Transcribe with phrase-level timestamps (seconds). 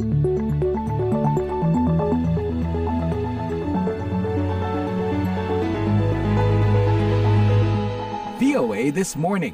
[0.00, 0.08] VOA
[8.96, 9.52] This Morning.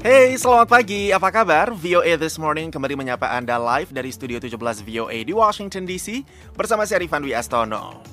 [0.00, 1.10] Hey, selamat pagi.
[1.10, 1.74] Apa kabar?
[1.74, 6.22] VOA This Morning kembali menyapa Anda live dari Studio 17 VOA di Washington DC
[6.54, 7.26] bersama saya Rifan.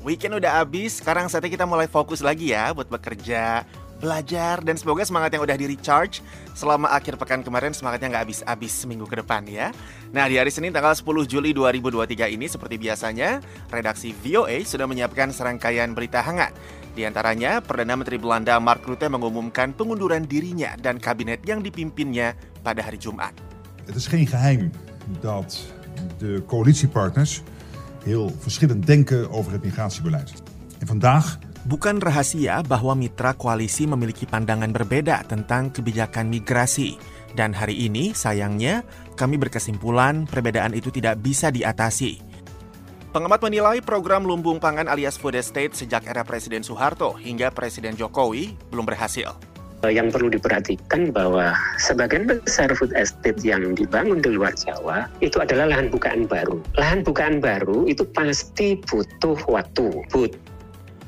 [0.02, 3.62] Weekend udah habis, sekarang saatnya kita mulai fokus lagi ya buat bekerja,
[3.98, 6.22] belajar, dan semoga semangat yang udah di recharge
[6.54, 9.74] selama akhir pekan kemarin semangatnya nggak habis-habis seminggu ke depan ya.
[10.14, 13.42] Nah, di hari Senin tanggal 10 Juli 2023 ini seperti biasanya,
[13.74, 16.54] redaksi VOA sudah menyiapkan serangkaian berita hangat
[16.98, 22.34] di antaranya, Perdana Menteri Belanda Mark Rutte mengumumkan pengunduran dirinya dan kabinet yang dipimpinnya
[22.66, 23.38] pada hari Jumat.
[23.86, 24.74] Het is geen geheim
[25.22, 25.62] dat
[26.18, 27.46] de coalitiepartners
[28.02, 30.34] heel verschillend denken over het migratiebeleid.
[30.82, 36.96] En vandaag Bukan rahasia bahwa mitra koalisi memiliki pandangan berbeda tentang kebijakan migrasi.
[37.36, 38.88] Dan hari ini, sayangnya,
[39.20, 42.24] kami berkesimpulan perbedaan itu tidak bisa diatasi.
[43.12, 48.56] Pengamat menilai program lumbung pangan alias food estate sejak era Presiden Soeharto hingga Presiden Jokowi
[48.72, 49.36] belum berhasil.
[49.88, 55.70] yang perlu diperhatikan bahwa sebagian besar food estate yang dibangun di luar Jawa itu adalah
[55.70, 56.60] lahan bukaan baru.
[56.76, 60.47] Lahan bukaan baru itu pasti butuh waktu, butuh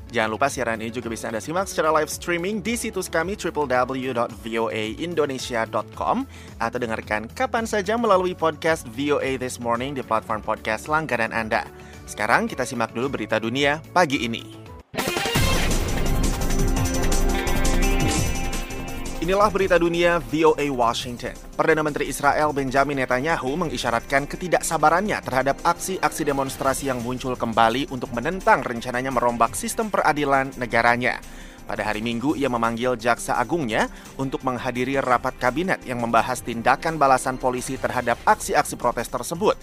[0.10, 6.18] Jangan lupa siaran ini juga bisa Anda simak secara live streaming di situs kami www.voaindonesia.com
[6.58, 11.62] atau dengarkan kapan saja melalui podcast VOA This Morning di platform podcast langganan Anda.
[12.10, 14.59] Sekarang kita simak dulu berita dunia pagi ini.
[19.30, 21.38] Inilah berita dunia VOA Washington.
[21.54, 28.66] Perdana Menteri Israel Benjamin Netanyahu mengisyaratkan ketidaksabarannya terhadap aksi-aksi demonstrasi yang muncul kembali untuk menentang
[28.66, 31.22] rencananya merombak sistem peradilan negaranya.
[31.70, 33.86] Pada hari Minggu, ia memanggil jaksa agungnya
[34.18, 39.54] untuk menghadiri rapat kabinet yang membahas tindakan balasan polisi terhadap aksi-aksi protes tersebut.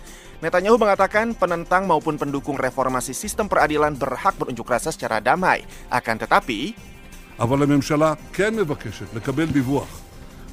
[0.46, 5.66] Netanyahu mengatakan penentang maupun pendukung reformasi sistem peradilan berhak berunjuk rasa secara damai.
[5.90, 6.94] Akan tetapi,
[7.39, 9.99] אבל הממשלה כן מבקשת לקבל דיווח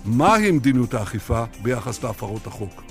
[0.04, 2.82] מהי מדיניות האכיפה ביחס להפרות החוק.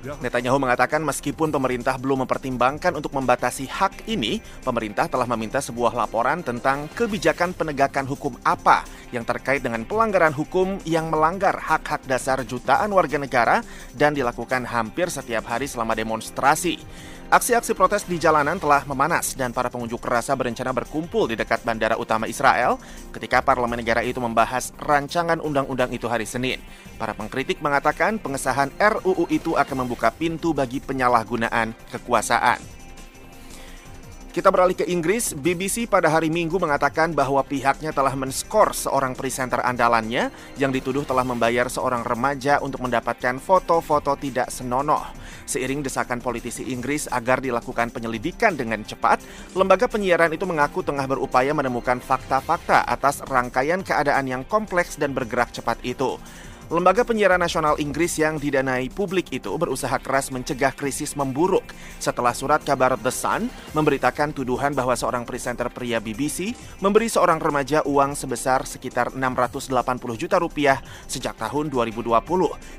[0.00, 6.40] Netanyahu mengatakan meskipun pemerintah belum mempertimbangkan untuk membatasi hak ini, pemerintah telah meminta sebuah laporan
[6.40, 12.96] tentang kebijakan penegakan hukum apa yang terkait dengan pelanggaran hukum yang melanggar hak-hak dasar jutaan
[12.96, 13.60] warga negara
[13.92, 16.80] dan dilakukan hampir setiap hari selama demonstrasi.
[17.25, 21.97] Aksi-aksi protes di jalanan telah memanas dan para pengunjuk rasa berencana berkumpul di dekat bandara
[21.97, 22.77] utama Israel
[23.09, 26.61] ketika parlemen negara itu membahas rancangan undang-undang itu hari Senin.
[27.01, 32.74] Para pengkritik mengatakan pengesahan RUU itu akan membuka pintu bagi penyalahgunaan kekuasaan.
[34.35, 39.63] Kita beralih ke Inggris, BBC pada hari Minggu mengatakan bahwa pihaknya telah menskor seorang presenter
[39.63, 40.27] andalannya
[40.59, 45.07] yang dituduh telah membayar seorang remaja untuk mendapatkan foto-foto tidak senonoh.
[45.47, 49.23] Seiring desakan politisi Inggris agar dilakukan penyelidikan dengan cepat,
[49.55, 55.55] lembaga penyiaran itu mengaku tengah berupaya menemukan fakta-fakta atas rangkaian keadaan yang kompleks dan bergerak
[55.55, 56.19] cepat itu.
[56.65, 61.61] Lembaga penyiaran nasional Inggris yang didanai publik itu berusaha keras mencegah krisis memburuk
[62.01, 67.85] setelah surat kabar The Sun memberitakan tuduhan bahwa seorang presenter pria BBC memberi seorang remaja
[67.85, 69.77] uang sebesar sekitar 680
[70.17, 72.09] juta rupiah sejak tahun 2020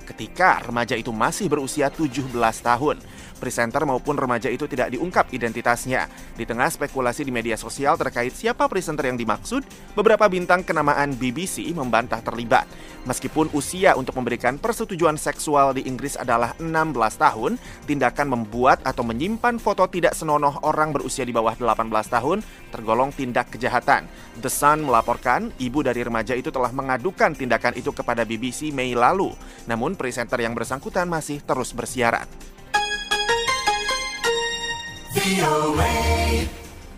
[0.03, 2.27] ketika remaja itu masih berusia 17
[2.67, 2.99] tahun.
[3.37, 6.09] Presenter maupun remaja itu tidak diungkap identitasnya.
[6.35, 9.61] Di tengah spekulasi di media sosial terkait siapa presenter yang dimaksud,
[9.93, 12.65] beberapa bintang kenamaan BBC membantah terlibat.
[13.05, 19.61] Meskipun usia untuk memberikan persetujuan seksual di Inggris adalah 16 tahun, tindakan membuat atau menyimpan
[19.61, 22.41] foto tidak senonoh orang berusia di bawah 18 tahun
[22.73, 24.09] tergolong tindak kejahatan.
[24.41, 29.37] The Sun melaporkan ibu dari remaja itu telah mengadukan tindakan itu kepada BBC Mei lalu.
[29.69, 32.25] Namun presenter yang bersangkutan masih terus bersiaran.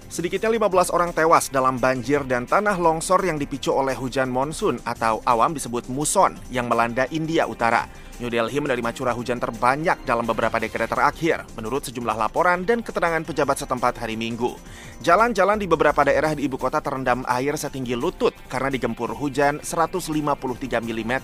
[0.08, 5.20] Sedikitnya 15 orang tewas dalam banjir dan tanah longsor yang dipicu oleh hujan monsun atau
[5.28, 7.84] awam disebut muson yang melanda India Utara.
[8.16, 13.20] New Delhi menerima curah hujan terbanyak dalam beberapa dekade terakhir, menurut sejumlah laporan dan keterangan
[13.20, 14.56] pejabat setempat hari Minggu.
[15.04, 20.08] Jalan-jalan di beberapa daerah di ibu kota terendam air setinggi lutut karena digempur hujan 153
[20.82, 21.14] mm,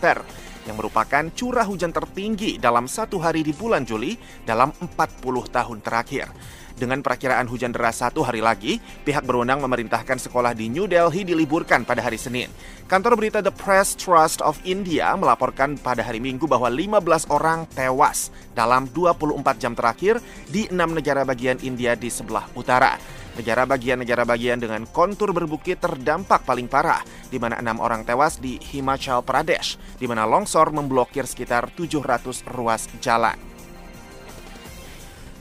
[0.64, 6.28] yang merupakan curah hujan tertinggi dalam satu hari di bulan Juli dalam 40 tahun terakhir.
[6.74, 11.86] Dengan perakiraan hujan deras satu hari lagi, pihak berwenang memerintahkan sekolah di New Delhi diliburkan
[11.86, 12.50] pada hari Senin.
[12.90, 18.34] Kantor berita The Press Trust of India melaporkan pada hari Minggu bahwa 15 orang tewas
[18.58, 20.18] dalam 24 jam terakhir
[20.50, 22.98] di enam negara bagian India di sebelah utara.
[23.34, 28.62] Negara bagian-negara bagian dengan kontur berbukit terdampak paling parah, di mana enam orang tewas di
[28.62, 33.53] Himachal Pradesh, di mana longsor memblokir sekitar 700 ruas jalan.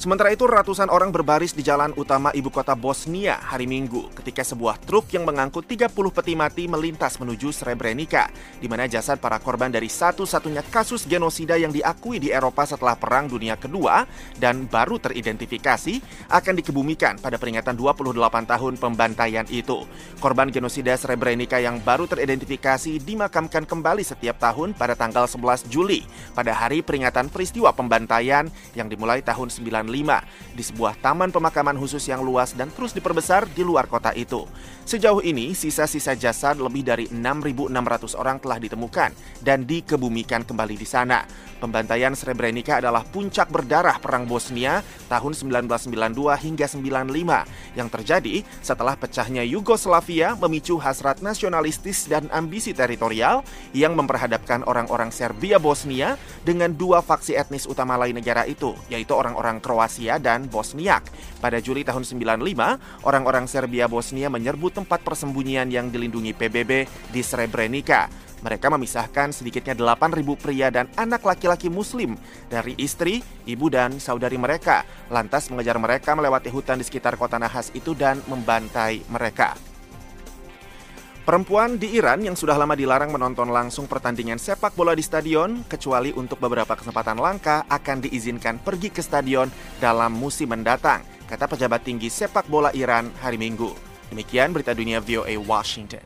[0.04, 4.76] Sementara itu, ratusan orang berbaris di jalan utama ibu kota Bosnia hari Minggu ketika sebuah
[4.84, 8.28] truk yang mengangkut 30 peti mati melintas menuju Srebrenica,
[8.60, 13.32] di mana jasad para korban dari satu-satunya kasus genosida yang diakui di Eropa setelah Perang
[13.32, 14.04] Dunia Kedua
[14.44, 18.12] dan baru teridentifikasi akan dikebumikan pada peringatan 28
[18.44, 19.88] tahun pembantaian itu.
[20.20, 26.04] Korban genosida Srebrenica yang baru teridentifikasi dimakamkan kembali setiap tahun pada tanggal 11 Juli
[26.36, 29.93] pada hari peringatan peristiwa pembantaian yang dimulai tahun 95
[30.54, 34.50] di sebuah taman pemakaman khusus yang luas dan terus diperbesar di luar kota itu.
[34.84, 41.24] Sejauh ini, sisa-sisa jasad lebih dari 6.600 orang telah ditemukan dan dikebumikan kembali di sana.
[41.64, 49.48] Pembantaian Srebrenica adalah puncak berdarah Perang Bosnia tahun 1992 hingga 95 yang terjadi setelah pecahnya
[49.48, 57.40] Yugoslavia memicu hasrat nasionalistis dan ambisi teritorial yang memperhadapkan orang-orang Serbia Bosnia dengan dua faksi
[57.40, 59.83] etnis utama lain negara itu, yaitu orang-orang Kroasia
[60.20, 61.08] dan Bosniak.
[61.40, 68.08] Pada Juli tahun 95, orang-orang Serbia Bosnia menyerbu tempat persembunyian yang dilindungi PBB di Srebrenica.
[68.44, 72.20] Mereka memisahkan sedikitnya 8.000 pria dan anak laki-laki muslim
[72.52, 74.84] dari istri, ibu, dan saudari mereka.
[75.08, 79.73] Lantas mengejar mereka melewati hutan di sekitar kota Nahas itu dan membantai mereka.
[81.24, 86.12] Perempuan di Iran yang sudah lama dilarang menonton langsung pertandingan sepak bola di stadion, kecuali
[86.12, 89.48] untuk beberapa kesempatan langka, akan diizinkan pergi ke stadion
[89.80, 93.72] dalam musim mendatang, kata pejabat tinggi sepak bola Iran hari Minggu.
[94.12, 96.04] Demikian berita dunia VOA Washington.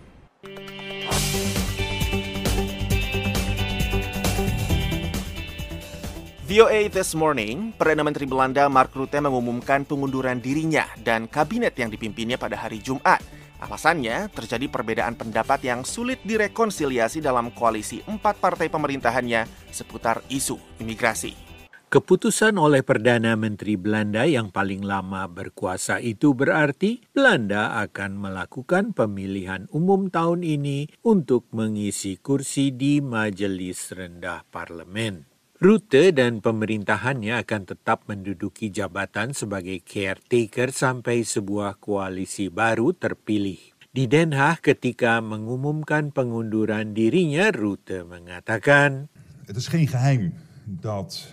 [6.45, 12.37] VOA This Morning, Perdana Menteri Belanda Mark Rutte mengumumkan pengunduran dirinya dan kabinet yang dipimpinnya
[12.37, 13.36] pada hari Jumat.
[13.57, 21.47] Alasannya, terjadi perbedaan pendapat yang sulit direkonsiliasi dalam koalisi empat partai pemerintahannya seputar isu imigrasi.
[21.87, 29.71] Keputusan oleh Perdana Menteri Belanda yang paling lama berkuasa itu berarti Belanda akan melakukan pemilihan
[29.71, 35.26] umum tahun ini untuk mengisi kursi di Majelis Rendah Parlemen.
[35.57, 43.57] Rute dan pemerintahannya akan tetap menduduki jabatan sebagai caretaker sampai sebuah koalisi baru terpilih.
[43.89, 49.09] Di Den Haag ketika mengumumkan pengunduran dirinya, Rute mengatakan,
[49.49, 50.37] Het is geen geheim
[50.69, 51.25] dat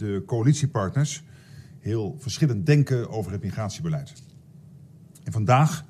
[0.00, 1.20] de coalitiepartners
[1.84, 4.08] heel verschillend denken over het migratiebeleid.
[5.28, 5.84] En vandaag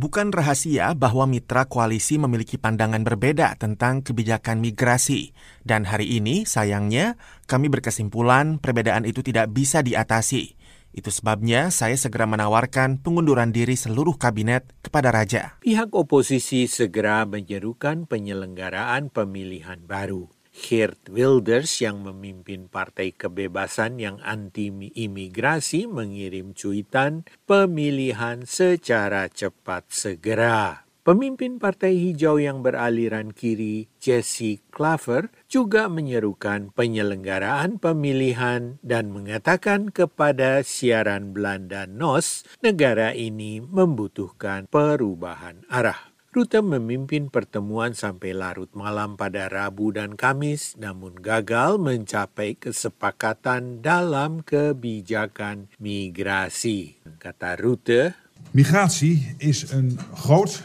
[0.00, 7.20] Bukan rahasia bahwa mitra koalisi memiliki pandangan berbeda tentang kebijakan migrasi, dan hari ini, sayangnya,
[7.44, 10.56] kami berkesimpulan perbedaan itu tidak bisa diatasi.
[10.96, 15.60] Itu sebabnya saya segera menawarkan pengunduran diri seluruh kabinet kepada raja.
[15.60, 20.32] Pihak oposisi segera menyerukan penyelenggaraan pemilihan baru.
[20.50, 30.90] Geert Wilders yang memimpin Partai Kebebasan yang anti-imigrasi mengirim cuitan pemilihan secara cepat segera.
[31.00, 40.60] Pemimpin Partai Hijau yang beraliran kiri, Jesse Claver, juga menyerukan penyelenggaraan pemilihan dan mengatakan kepada
[40.60, 46.09] siaran Belanda NOS, negara ini membutuhkan perubahan arah.
[46.30, 54.38] Rute memimpin pertemuan sampai larut malam pada Rabu dan Kamis, namun gagal mencapai kesepakatan dalam
[54.46, 57.02] kebijakan migrasi.
[57.18, 58.14] Kata Rute,
[58.54, 60.62] Migratie is een groot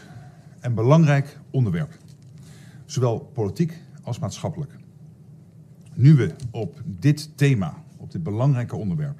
[0.62, 1.90] en belangrijk onderwerp,
[2.86, 3.74] zowel politiek
[4.06, 4.70] als maatschappelijk.
[5.98, 9.18] Nu we op dit thema, op dit belangrijke onderwerp,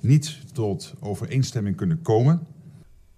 [0.00, 2.46] niet tot overeenstemming kunnen komen,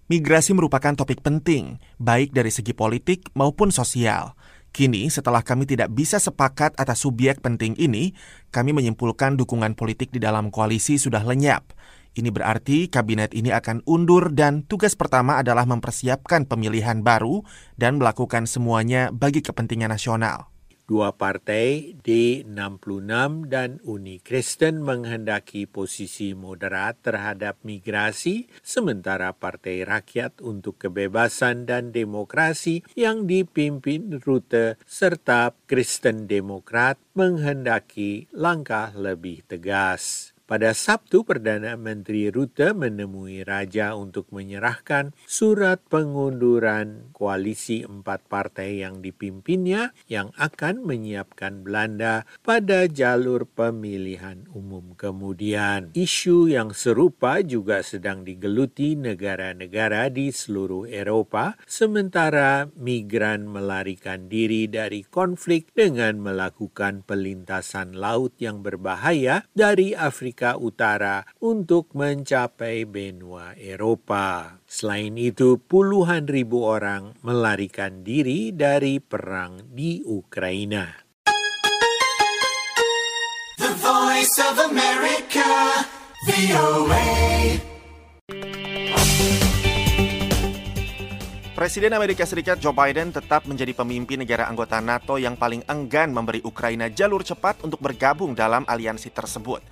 [0.05, 4.37] Migrasi merupakan topik penting, baik dari segi politik maupun sosial.
[4.69, 8.13] Kini, setelah kami tidak bisa sepakat atas subjek penting ini,
[8.53, 11.73] kami menyimpulkan dukungan politik di dalam koalisi sudah lenyap.
[12.13, 17.41] Ini berarti kabinet ini akan undur dan tugas pertama adalah mempersiapkan pemilihan baru
[17.73, 20.54] dan melakukan semuanya bagi kepentingan nasional.
[20.85, 30.77] Dua partai D66 dan Uni Kristen menghendaki posisi moderat terhadap migrasi, sementara Partai Rakyat untuk
[30.77, 40.34] Kebebasan dan Demokrasi yang dipimpin Rute serta Kristen Demokrat menghendaki langkah lebih tegas.
[40.45, 49.01] Pada Sabtu, Perdana Menteri Rute menemui Raja untuk menyerahkan surat pengunduran koalisi empat partai yang
[49.01, 55.89] dipimpinnya yang akan menyiapkan Belanda pada jalur pemilihan umum kemudian.
[55.97, 65.01] Isu yang serupa juga sedang digeluti negara-negara di seluruh Eropa, sementara migran melarikan diri dari
[65.09, 74.59] konflik dengan melakukan pelintasan laut yang berbahaya dari Afrika Afrika Utara untuk mencapai benua Eropa.
[74.67, 80.91] Selain itu, puluhan ribu orang melarikan diri dari perang di Ukraina.
[83.55, 85.47] The Voice of America,
[86.27, 87.07] VOA.
[91.55, 96.43] Presiden Amerika Serikat Joe Biden tetap menjadi pemimpin negara anggota NATO yang paling enggan memberi
[96.43, 99.63] Ukraina jalur cepat untuk bergabung dalam aliansi tersebut.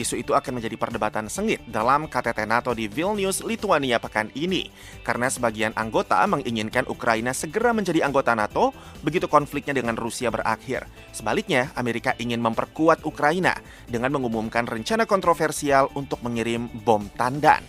[0.00, 4.72] Isu itu akan menjadi perdebatan sengit dalam KTT NATO di Vilnius, Lithuania pekan ini.
[5.04, 8.72] Karena sebagian anggota menginginkan Ukraina segera menjadi anggota NATO
[9.04, 10.88] begitu konfliknya dengan Rusia berakhir.
[11.12, 13.52] Sebaliknya, Amerika ingin memperkuat Ukraina
[13.92, 17.60] dengan mengumumkan rencana kontroversial untuk mengirim bom tandan.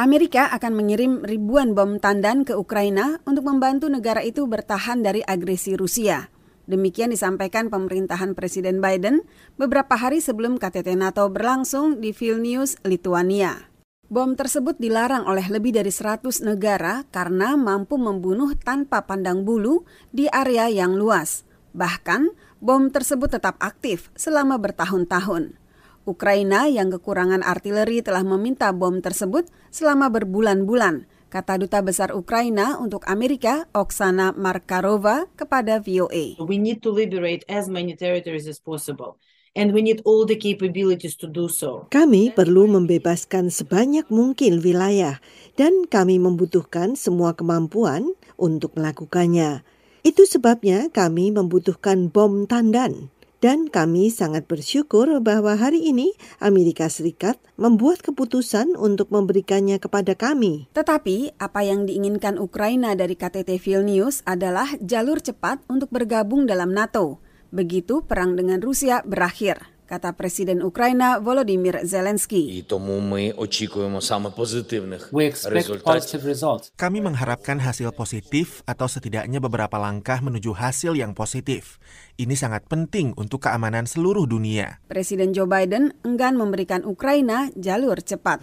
[0.00, 5.76] Amerika akan mengirim ribuan bom tandan ke Ukraina untuk membantu negara itu bertahan dari agresi
[5.76, 6.35] Rusia.
[6.66, 9.22] Demikian disampaikan pemerintahan Presiden Biden
[9.54, 13.70] beberapa hari sebelum KTT NATO berlangsung di Vilnius, Lithuania.
[14.10, 20.26] Bom tersebut dilarang oleh lebih dari 100 negara karena mampu membunuh tanpa pandang bulu di
[20.30, 21.46] area yang luas.
[21.74, 25.58] Bahkan, bom tersebut tetap aktif selama bertahun-tahun.
[26.06, 31.06] Ukraina yang kekurangan artileri telah meminta bom tersebut selama berbulan-bulan
[31.36, 36.40] kata Duta Besar Ukraina untuk Amerika, Oksana Markarova, kepada VOA.
[36.40, 39.20] We need to liberate as many territories as possible.
[39.52, 41.92] And we need all the capabilities to do so.
[41.92, 45.20] Kami perlu membebaskan sebanyak mungkin wilayah
[45.60, 49.60] dan kami membutuhkan semua kemampuan untuk melakukannya.
[50.00, 53.12] Itu sebabnya kami membutuhkan bom tandan.
[53.44, 60.72] Dan kami sangat bersyukur bahwa hari ini Amerika Serikat membuat keputusan untuk memberikannya kepada kami.
[60.72, 67.20] Tetapi apa yang diinginkan Ukraina dari KTT Vilnius adalah jalur cepat untuk bergabung dalam NATO.
[67.52, 72.66] Begitu perang dengan Rusia berakhir kata Presiden Ukraina Volodymyr Zelensky.
[76.74, 81.78] Kami mengharapkan hasil positif atau setidaknya beberapa langkah menuju hasil yang positif.
[82.18, 84.82] Ini sangat penting untuk keamanan seluruh dunia.
[84.90, 88.42] Presiden Joe Biden enggan memberikan Ukraina jalur cepat.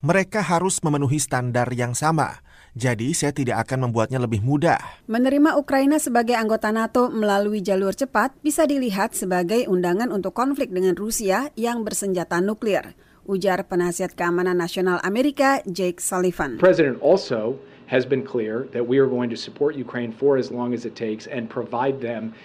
[0.00, 2.47] Mereka harus memenuhi standar yang sama
[2.78, 4.78] jadi saya tidak akan membuatnya lebih mudah.
[5.10, 10.94] Menerima Ukraina sebagai anggota NATO melalui jalur cepat bisa dilihat sebagai undangan untuk konflik dengan
[10.94, 12.94] Rusia yang bersenjata nuklir,
[13.26, 16.62] ujar penasihat keamanan nasional Amerika Jake Sullivan.
[16.62, 17.58] President also
[17.90, 20.94] has been clear that we are going to support Ukraine for as long as it
[20.94, 22.36] takes and provide them.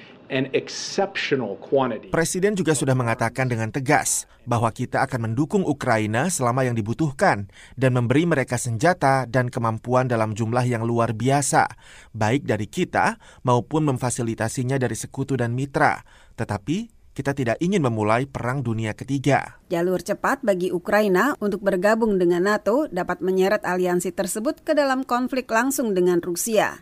[2.11, 7.47] Presiden juga sudah mengatakan dengan tegas bahwa kita akan mendukung Ukraina selama yang dibutuhkan
[7.79, 11.67] dan memberi mereka senjata dan kemampuan dalam jumlah yang luar biasa,
[12.11, 16.03] baik dari kita maupun memfasilitasinya dari sekutu dan mitra.
[16.35, 19.61] Tetapi kita tidak ingin memulai perang dunia ketiga.
[19.69, 25.45] Jalur cepat bagi Ukraina untuk bergabung dengan NATO dapat menyeret aliansi tersebut ke dalam konflik
[25.45, 26.81] langsung dengan Rusia.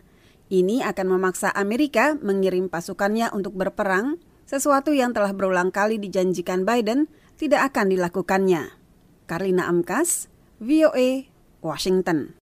[0.52, 7.08] Ini akan memaksa Amerika mengirim pasukannya untuk berperang, sesuatu yang telah berulang kali dijanjikan Biden
[7.40, 8.68] tidak akan dilakukannya.
[9.24, 10.28] Karina Amkas,
[10.60, 11.24] VOA,
[11.64, 12.36] Washington.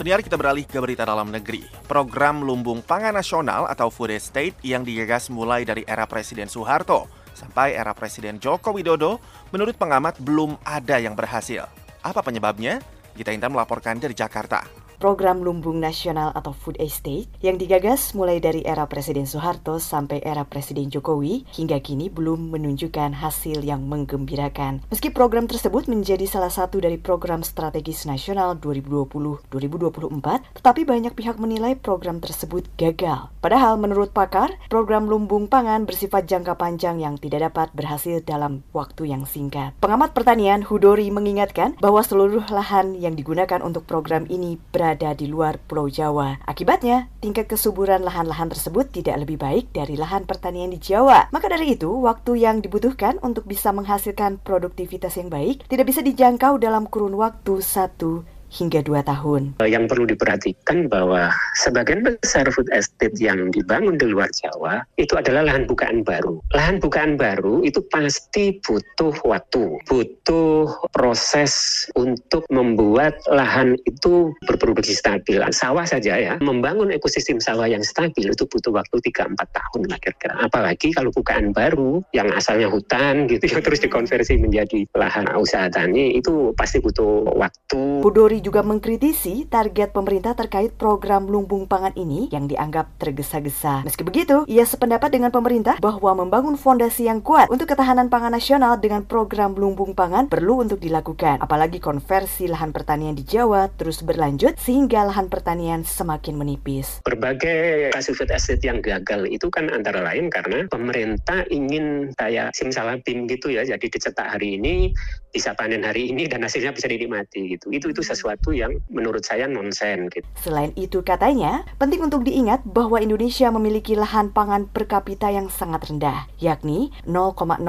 [0.00, 1.68] Penyiar kita beralih ke berita dalam negeri.
[1.84, 7.78] Program Lumbung Pangan Nasional atau Food Estate yang digagas mulai dari era Presiden Soeharto Sampai
[7.78, 9.22] era Presiden Joko Widodo,
[9.54, 11.70] menurut pengamat belum ada yang berhasil.
[12.02, 12.82] Apa penyebabnya?
[13.14, 18.66] Gita Intan melaporkan dari Jakarta program Lumbung Nasional atau Food Estate yang digagas mulai dari
[18.66, 24.82] era Presiden Soeharto sampai era Presiden Jokowi hingga kini belum menunjukkan hasil yang menggembirakan.
[24.90, 31.78] Meski program tersebut menjadi salah satu dari program strategis nasional 2020-2024, tetapi banyak pihak menilai
[31.78, 33.30] program tersebut gagal.
[33.38, 39.14] Padahal menurut pakar, program lumbung pangan bersifat jangka panjang yang tidak dapat berhasil dalam waktu
[39.14, 39.78] yang singkat.
[39.78, 45.28] Pengamat pertanian Hudori mengingatkan bahwa seluruh lahan yang digunakan untuk program ini berada berada di
[45.28, 46.40] luar Pulau Jawa.
[46.48, 51.28] Akibatnya, tingkat kesuburan lahan-lahan tersebut tidak lebih baik dari lahan pertanian di Jawa.
[51.28, 56.56] Maka dari itu, waktu yang dibutuhkan untuk bisa menghasilkan produktivitas yang baik tidak bisa dijangkau
[56.56, 59.42] dalam kurun waktu 1 hingga 2 tahun.
[59.60, 65.44] Yang perlu diperhatikan bahwa sebagian besar food estate yang dibangun di luar Jawa itu adalah
[65.44, 66.40] lahan bukaan baru.
[66.56, 75.40] Lahan bukaan baru itu pasti butuh waktu, butuh proses untuk membuat lahan itu berproduksi stabil.
[75.52, 80.34] Sawah saja ya, membangun ekosistem sawah yang stabil itu butuh waktu 3-4 tahun lah kira-kira.
[80.44, 86.16] Apalagi kalau bukaan baru yang asalnya hutan gitu ya terus dikonversi menjadi lahan usaha tani
[86.16, 88.02] itu pasti butuh waktu.
[88.02, 93.84] Budori juga mengkritisi target pemerintah terkait program lumbung pangan ini yang dianggap tergesa-gesa.
[93.84, 98.78] Meski begitu, ia sependapat dengan pemerintah bahwa membangun fondasi yang kuat untuk ketahanan pangan nasional
[98.80, 101.42] dengan program lumbung pangan perlu untuk dilakukan.
[101.42, 107.02] Apalagi konversi lahan pertanian di Jawa terus berlanjut sehingga lahan pertanian semakin menipis.
[107.04, 113.24] Berbagai kasus food estate yang gagal itu kan antara lain karena pemerintah ingin kayak simsalabim
[113.28, 114.92] gitu ya, jadi dicetak hari ini,
[115.32, 117.72] bisa panen hari ini dan hasilnya bisa dinikmati gitu.
[117.72, 120.12] Itu itu sesuatu sesuatu yang menurut saya nonsen.
[120.12, 120.28] Gitu.
[120.36, 125.88] Selain itu katanya, penting untuk diingat bahwa Indonesia memiliki lahan pangan per kapita yang sangat
[125.88, 127.64] rendah, yakni 0,019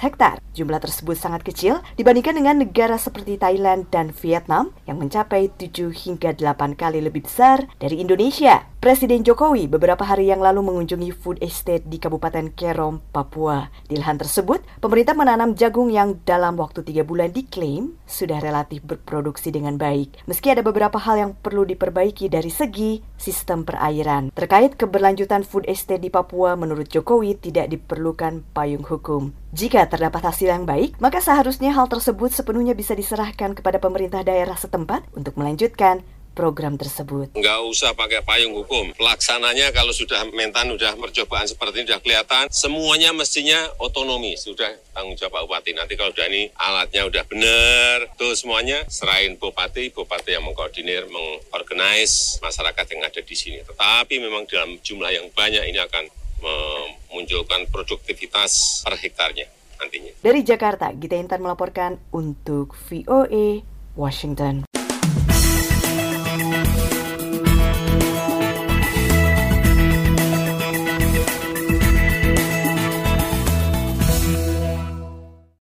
[0.00, 0.40] hektar.
[0.56, 6.32] Jumlah tersebut sangat kecil dibandingkan dengan negara seperti Thailand dan Vietnam yang mencapai 7 hingga
[6.32, 8.64] 8 kali lebih besar dari Indonesia.
[8.86, 13.66] Presiden Jokowi beberapa hari yang lalu mengunjungi food estate di Kabupaten Kerom, Papua.
[13.82, 19.50] Di lahan tersebut, pemerintah menanam jagung yang dalam waktu tiga bulan diklaim sudah relatif berproduksi
[19.50, 20.22] dengan baik.
[20.30, 24.30] Meski ada beberapa hal yang perlu diperbaiki dari segi sistem perairan.
[24.30, 29.34] Terkait keberlanjutan food estate di Papua, menurut Jokowi tidak diperlukan payung hukum.
[29.50, 34.54] Jika terdapat hasil yang baik, maka seharusnya hal tersebut sepenuhnya bisa diserahkan kepada pemerintah daerah
[34.54, 37.32] setempat untuk melanjutkan program tersebut.
[37.32, 38.92] Nggak usah pakai payung hukum.
[38.92, 44.36] Pelaksananya kalau sudah mentan, sudah percobaan seperti ini, sudah kelihatan, semuanya mestinya otonomi.
[44.36, 45.72] Sudah tanggung jawab Bupati.
[45.72, 52.36] Nanti kalau sudah ini alatnya udah benar, tuh semuanya serahin Bupati, Bupati yang mengkoordinir, mengorganize
[52.44, 53.64] masyarakat yang ada di sini.
[53.64, 56.04] Tetapi memang dalam jumlah yang banyak ini akan
[56.36, 59.48] memunculkan produktivitas per hektarnya
[59.80, 60.12] nantinya.
[60.20, 63.64] Dari Jakarta, Gita Intan melaporkan untuk VOA
[63.96, 64.68] Washington.